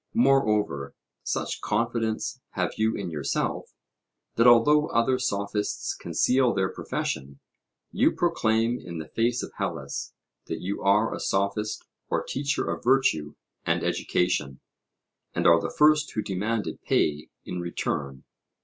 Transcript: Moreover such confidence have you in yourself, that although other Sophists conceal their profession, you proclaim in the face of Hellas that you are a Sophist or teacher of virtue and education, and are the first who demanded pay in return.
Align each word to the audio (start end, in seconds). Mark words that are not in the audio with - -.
Moreover 0.15 0.95
such 1.21 1.61
confidence 1.61 2.41
have 2.53 2.71
you 2.75 2.95
in 2.95 3.11
yourself, 3.11 3.75
that 4.35 4.47
although 4.47 4.87
other 4.87 5.19
Sophists 5.19 5.93
conceal 5.93 6.55
their 6.55 6.69
profession, 6.69 7.39
you 7.91 8.11
proclaim 8.11 8.79
in 8.83 8.97
the 8.97 9.07
face 9.09 9.43
of 9.43 9.51
Hellas 9.59 10.15
that 10.47 10.59
you 10.59 10.81
are 10.81 11.13
a 11.13 11.19
Sophist 11.19 11.85
or 12.09 12.23
teacher 12.23 12.67
of 12.67 12.83
virtue 12.83 13.35
and 13.63 13.83
education, 13.83 14.59
and 15.35 15.45
are 15.45 15.61
the 15.61 15.69
first 15.69 16.11
who 16.13 16.23
demanded 16.23 16.81
pay 16.81 17.27
in 17.45 17.59
return. 17.59 18.23